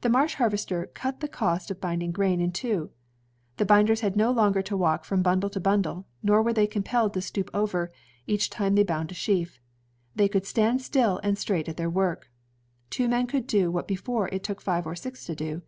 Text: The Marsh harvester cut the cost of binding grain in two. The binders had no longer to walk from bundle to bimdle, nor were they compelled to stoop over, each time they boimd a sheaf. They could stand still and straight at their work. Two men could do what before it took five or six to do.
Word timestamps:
The 0.00 0.08
Marsh 0.08 0.36
harvester 0.36 0.86
cut 0.94 1.20
the 1.20 1.28
cost 1.28 1.70
of 1.70 1.78
binding 1.78 2.12
grain 2.12 2.40
in 2.40 2.50
two. 2.50 2.88
The 3.58 3.66
binders 3.66 4.00
had 4.00 4.16
no 4.16 4.30
longer 4.30 4.62
to 4.62 4.74
walk 4.74 5.04
from 5.04 5.20
bundle 5.20 5.50
to 5.50 5.60
bimdle, 5.60 6.06
nor 6.22 6.42
were 6.42 6.54
they 6.54 6.66
compelled 6.66 7.12
to 7.12 7.20
stoop 7.20 7.50
over, 7.52 7.92
each 8.26 8.48
time 8.48 8.74
they 8.74 8.86
boimd 8.86 9.10
a 9.10 9.14
sheaf. 9.14 9.60
They 10.16 10.28
could 10.28 10.46
stand 10.46 10.80
still 10.80 11.20
and 11.22 11.36
straight 11.36 11.68
at 11.68 11.76
their 11.76 11.90
work. 11.90 12.30
Two 12.88 13.06
men 13.06 13.26
could 13.26 13.46
do 13.46 13.70
what 13.70 13.86
before 13.86 14.28
it 14.28 14.42
took 14.42 14.62
five 14.62 14.86
or 14.86 14.96
six 14.96 15.26
to 15.26 15.34
do. 15.36 15.60